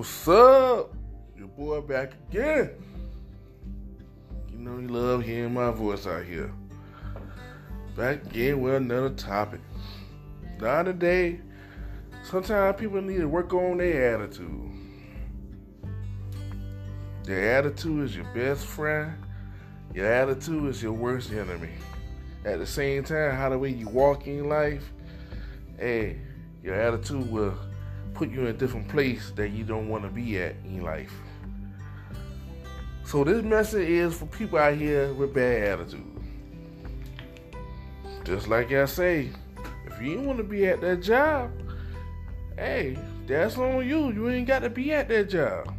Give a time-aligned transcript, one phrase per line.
[0.00, 0.94] What's up?
[1.36, 2.70] Your boy back again.
[4.50, 6.54] You know you love hearing my voice out here.
[7.98, 9.60] Back again with another topic.
[10.58, 11.40] Now today,
[12.22, 14.70] sometimes people need to work on their attitude.
[17.24, 19.22] Their attitude is your best friend.
[19.92, 21.74] Your attitude is your worst enemy.
[22.46, 24.94] At the same time, how the way you walk in life,
[25.78, 26.22] hey,
[26.62, 27.52] your attitude will
[28.20, 31.10] put you in a different place that you don't want to be at in life.
[33.06, 36.04] So this message is for people out here with bad attitude.
[38.24, 39.30] Just like I say,
[39.86, 41.50] if you want to be at that job,
[42.58, 44.12] hey, that's on you.
[44.12, 45.74] You ain't got to be at that job.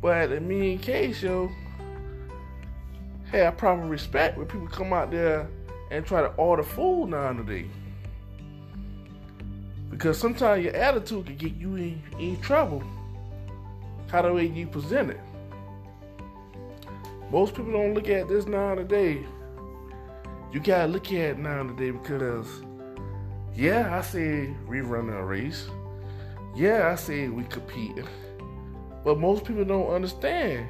[0.00, 1.50] But in mean case, yo,
[3.32, 5.48] have proper respect when people come out there
[5.90, 7.66] and try to order food nowadays.
[10.00, 12.82] Because sometimes your attitude can get you in, in trouble.
[14.10, 15.20] How the way you present it.
[17.30, 19.26] Most people don't look at this nowadays.
[20.54, 22.46] You gotta look at it nowadays because,
[23.54, 25.68] yeah, I say we run a race.
[26.56, 28.02] Yeah, I say we compete.
[29.04, 30.66] But most people don't understand.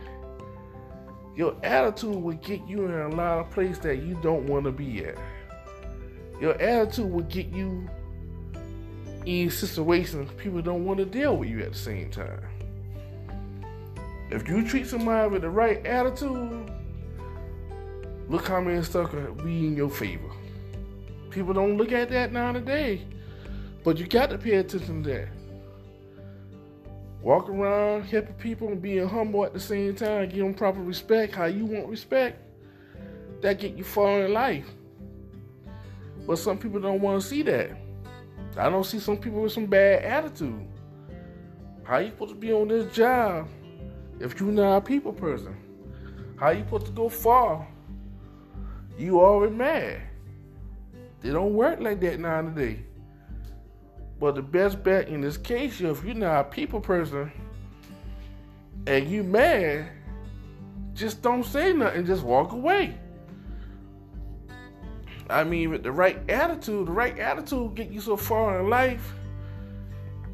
[1.37, 4.73] Your attitude will get you in a lot of places that you don't want to
[4.73, 5.17] be at.
[6.41, 7.89] Your attitude will get you
[9.27, 12.41] in situations people don't want to deal with you at the same time.
[14.31, 16.71] If you treat somebody with the right attitude,
[18.29, 20.31] look how many stuff can be in your favor.
[21.31, 23.01] People don't look at that nowadays,
[23.85, 25.29] but you got to pay attention to that.
[27.23, 31.35] Walk around helping people and being humble at the same time, give them proper respect,
[31.35, 32.41] how you want respect,
[33.43, 34.67] that get you far in life.
[36.27, 37.73] But some people don't want to see that.
[38.57, 40.67] I don't see some people with some bad attitude.
[41.85, 43.49] How you supposed to be on this job
[44.21, 45.57] if you're not a people person?
[46.39, 47.67] How you supposed to go far?
[48.99, 50.03] You already mad.
[51.21, 52.81] They don't work like that nowadays.
[54.19, 57.33] But the best bet in this case, if you're not a people person
[58.87, 59.89] and you mad,
[60.95, 62.99] just don't say nothing, just walk away.
[65.31, 69.15] I mean, with the right attitude, the right attitude get you so far in life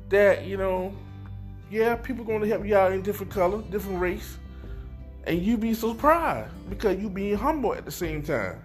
[0.09, 0.95] that, you know,
[1.71, 4.39] yeah, people gonna help you out in different color, different race.
[5.25, 8.63] And you be proud because you being humble at the same time.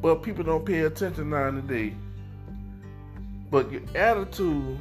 [0.00, 1.92] But people don't pay attention nowadays.
[3.50, 4.78] But your attitude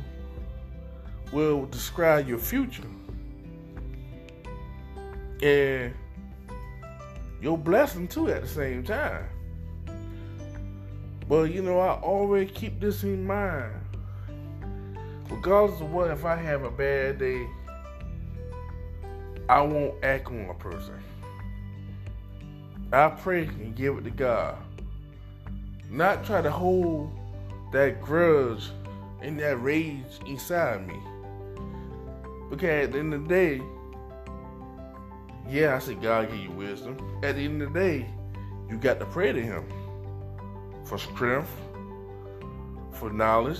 [1.31, 2.83] will describe your future.
[5.41, 5.93] And
[7.41, 9.25] your blessing too at the same time.
[11.27, 13.73] But you know, I always keep this in mind.
[15.29, 17.47] Regardless of what, if I have a bad day,
[19.49, 20.99] I won't act on a person.
[22.93, 24.57] I pray and give it to God.
[25.89, 27.11] Not try to hold
[27.71, 28.69] that grudge
[29.21, 30.99] and that rage inside me.
[32.49, 33.61] Because at the end of the day,
[35.49, 36.97] yeah, I said God give you wisdom.
[37.23, 38.05] At the end of the day,
[38.69, 39.65] you got to pray to Him
[40.85, 41.49] for strength,
[42.91, 43.59] for knowledge,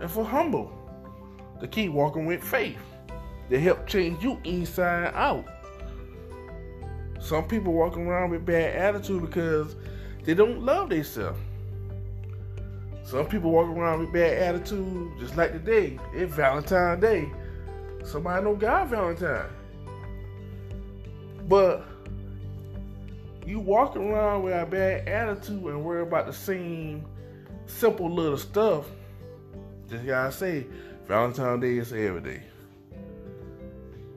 [0.00, 0.72] and for humble.
[1.60, 2.78] To keep walking with faith.
[3.50, 5.44] To help change you inside out.
[7.20, 9.76] Some people walk around with bad attitude because
[10.24, 11.38] they don't love themselves.
[13.04, 15.98] Some people walk around with bad attitude, just like today.
[16.14, 17.28] It's Valentine's Day.
[18.04, 19.50] Somebody know God Valentine.
[21.48, 21.84] But
[23.46, 27.04] you walk around with a bad attitude and worry about the same
[27.66, 28.86] simple little stuff,
[29.88, 30.66] just gotta say,
[31.06, 32.42] Valentine's Day is every day.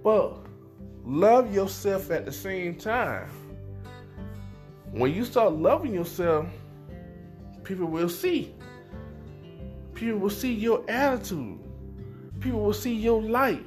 [0.03, 0.37] But
[1.03, 3.29] love yourself at the same time.
[4.91, 6.47] When you start loving yourself,
[7.63, 8.53] people will see.
[9.95, 11.59] People will see your attitude.
[12.39, 13.65] People will see your light.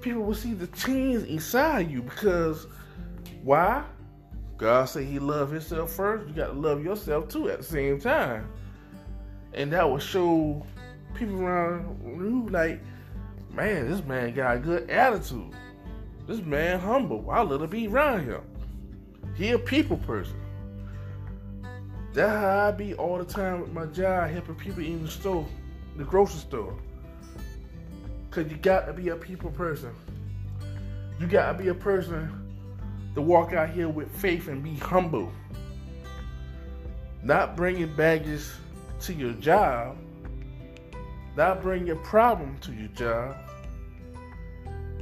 [0.00, 2.66] People will see the change inside you because
[3.42, 3.84] why?
[4.58, 6.28] God said he loved himself first.
[6.28, 8.48] You got to love yourself too at the same time.
[9.52, 10.64] And that will show
[11.14, 12.80] people around you like,
[13.52, 15.52] man, this man got a good attitude.
[16.26, 17.30] This man humble.
[17.30, 18.40] I love to be around him.
[19.34, 20.40] He a people person.
[22.14, 25.46] That's how I be all the time with my job, helping people in the store,
[25.96, 26.74] the grocery store.
[28.30, 29.94] Cause you got to be a people person.
[31.20, 32.45] You got to be a person
[33.16, 35.32] to walk out here with faith and be humble.
[37.22, 38.44] Not bringing baggage
[39.00, 39.96] to your job,
[41.34, 43.36] not bring your problem to your job.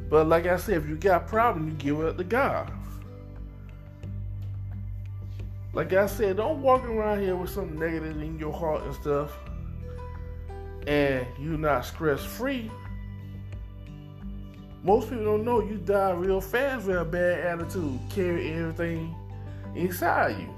[0.09, 2.73] But like I said, if you got a problem, you give it up to God.
[5.73, 9.37] Like I said, don't walk around here with some negative in your heart and stuff,
[10.87, 12.71] and you're not stress free.
[14.85, 19.17] Most people don't know you die real fast with a bad attitude, carry everything
[19.75, 20.55] inside you.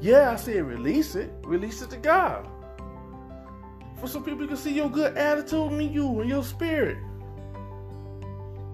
[0.00, 1.32] Yeah, I said release it.
[1.42, 2.48] Release it to God.
[4.00, 6.96] For some people, you can see your good attitude in you and your spirit.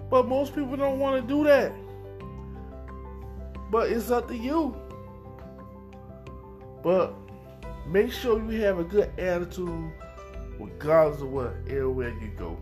[0.09, 1.73] But most people don't want to do that.
[3.69, 4.77] But it's up to you.
[6.81, 7.13] But
[7.87, 9.91] make sure you have a good attitude
[10.59, 12.57] regardless of what everywhere you go.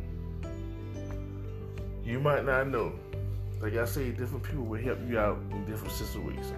[2.06, 2.94] You might not know.
[3.60, 6.54] Like I say, different people will help you out in different situations.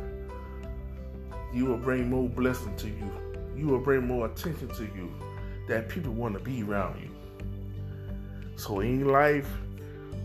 [1.54, 3.12] You will bring more blessing to you.
[3.56, 5.10] You will bring more attention to you
[5.70, 7.10] that people want to be around you.
[8.58, 9.48] So in life,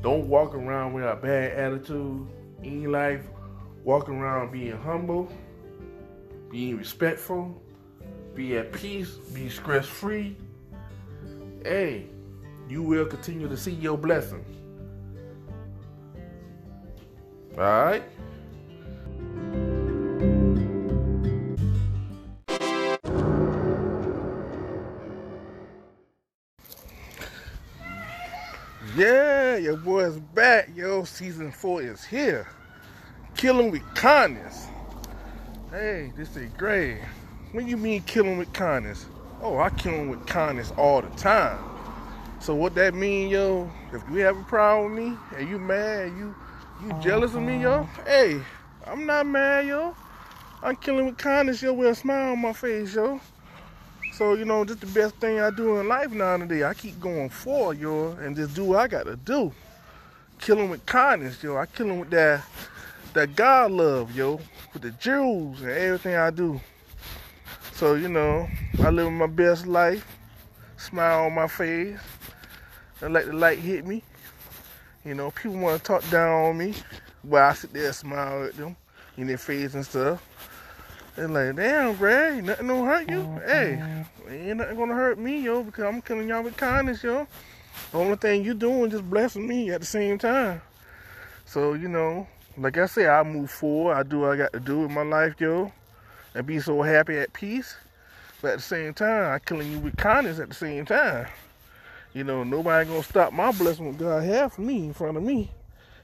[0.00, 2.26] don't walk around with a bad attitude.
[2.64, 3.22] In life,
[3.84, 5.32] walk around being humble,
[6.50, 7.62] being respectful,
[8.34, 10.36] be at peace, be stress free.
[11.64, 12.06] Hey,
[12.68, 14.44] you will continue to see your blessing.
[17.58, 18.02] All right?
[28.96, 31.04] Yeah, your boy's back, yo.
[31.04, 32.48] Season four is here.
[33.36, 34.66] Killing with kindness.
[35.70, 37.00] Hey, this is great.
[37.52, 39.04] What you mean killing with kindness?
[39.42, 41.58] Oh, I kill them with kindness all the time.
[42.40, 43.70] So what that mean, yo?
[43.92, 46.34] If you have a problem with me and you mad, you
[46.84, 47.88] you jealous of me, yo?
[48.06, 48.40] Hey,
[48.86, 49.94] I'm not mad, yo.
[50.62, 53.20] I'm killing with kindness, yo, with a smile on my face, yo.
[54.12, 56.64] So, you know, just the best thing I do in life now and nowadays.
[56.64, 59.52] I keep going forward, yo, and just do what I gotta do.
[60.38, 61.56] Killing with kindness, yo.
[61.56, 62.44] I kill him with that
[63.14, 64.40] that God love, yo.
[64.72, 66.60] With the jewels and everything I do.
[67.72, 68.48] So, you know,
[68.80, 70.06] I live my best life.
[70.76, 71.98] Smile on my face.
[73.00, 74.02] And let the light hit me.
[75.04, 76.74] You know, people want to talk down on me.
[77.24, 78.76] But I sit there and smile at them
[79.16, 80.26] in their face and stuff.
[81.16, 83.20] They're like, damn, Greg, nothing gonna hurt you.
[83.20, 87.26] Oh, hey, ain't nothing gonna hurt me, yo, because I'm killing y'all with kindness, yo.
[87.90, 90.62] The only thing you doing just blessing me at the same time.
[91.44, 92.26] So, you know,
[92.56, 93.94] like I say, I move forward.
[93.94, 95.72] I do what I got to do in my life, yo.
[96.34, 97.76] And be so happy at peace.
[98.40, 101.26] But at the same time, I killing you with kindness at the same time.
[102.14, 105.22] You know, nobody gonna stop my blessing what God have for me in front of
[105.22, 105.50] me.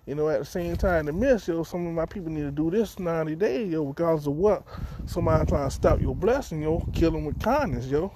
[0.06, 2.50] You know, at the same time, the miss, yo, some of my people need to
[2.50, 4.62] do this 90 days, yo, because of what?
[5.04, 8.10] Somebody trying to stop your blessing, yo, kill them with kindness, yo.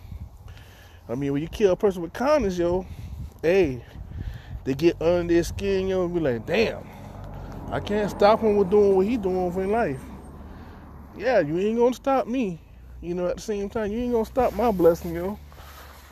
[1.07, 2.87] I mean, when you kill a person with kindness, yo,
[3.43, 3.85] hey,
[4.65, 6.87] they get under their skin, yo, and be like, damn,
[7.69, 10.01] I can't stop him with doing what he doing for in life.
[11.15, 12.59] Yeah, you ain't gonna stop me.
[13.03, 15.39] You know, at the same time, you ain't gonna stop my blessing, yo.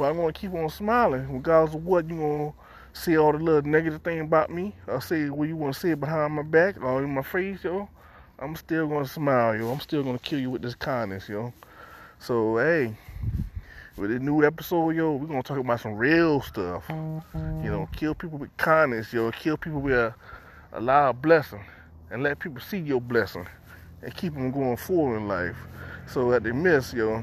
[0.00, 2.52] But I'm gonna keep on smiling, regardless of what you gonna
[2.94, 5.92] say all the little negative thing about me, or say what you want to say
[5.92, 7.86] behind my back or in my face, yo,
[8.38, 9.70] I'm still gonna smile, yo.
[9.70, 11.52] I'm still gonna kill you with this kindness, yo.
[12.18, 12.96] So hey,
[13.98, 16.84] with this new episode, yo, we're gonna talk about some real stuff.
[16.88, 19.30] You know, kill people with kindness, yo.
[19.32, 20.14] Kill people with a,
[20.72, 21.62] a of blessing,
[22.10, 23.46] and let people see your blessing,
[24.00, 25.58] and keep them going forward in life.
[26.06, 27.22] So at the miss, yo,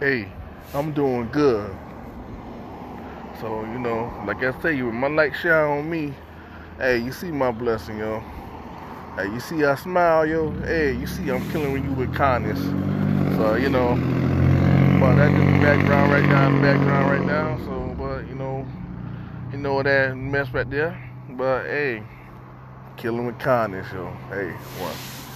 [0.00, 0.32] hey,
[0.74, 1.76] I'm doing good.
[3.40, 6.12] So, you know, like I say, you with my light shine on me,
[6.78, 8.20] hey, you see my blessing, yo.
[9.14, 10.50] Hey, you see I smile, yo.
[10.62, 12.58] Hey, you see I'm killing you with kindness.
[13.36, 13.94] So, you know,
[14.98, 17.58] but that's the background right now, background right now.
[17.64, 18.66] So, but, you know,
[19.52, 21.00] you know that mess right there.
[21.30, 22.02] But, hey,
[22.96, 24.10] killing with kindness, yo.
[24.30, 25.27] Hey, one.